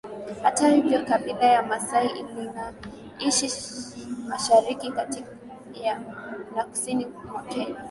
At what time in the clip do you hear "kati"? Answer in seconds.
4.91-5.23